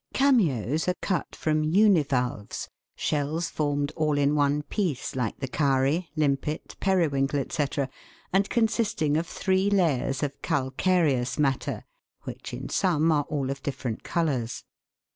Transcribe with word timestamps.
Cameos 0.15 0.87
are 0.87 0.95
cut 0.99 1.35
from 1.35 1.63
univalves 1.63 2.67
shells 2.95 3.51
formed 3.51 3.91
all 3.95 4.17
in 4.17 4.33
one 4.33 4.63
piece, 4.63 5.15
like 5.15 5.37
the 5.39 5.47
cowry, 5.47 6.09
limpet, 6.15 6.75
periwinkle, 6.79 7.43
&c., 7.51 7.63
and 8.33 8.49
consisting 8.49 9.15
of 9.15 9.27
three 9.27 9.69
layers 9.69 10.23
of 10.23 10.41
calcareous 10.41 11.37
matter, 11.37 11.85
which 12.23 12.51
in 12.51 12.67
some 12.67 13.11
are 13.11 13.27
all 13.29 13.51
of 13.51 13.61
different 13.61 14.01
colours. 14.01 14.63